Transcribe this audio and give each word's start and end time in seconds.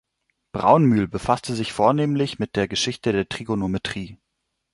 Braunmühl 0.51 1.07
befasste 1.07 1.53
sich 1.53 1.73
vornehmlich 1.73 2.39
mit 2.39 2.55
der 2.55 2.67
Geschichte 2.67 3.11
der 3.11 3.29
Trigonometrie. 3.29 4.17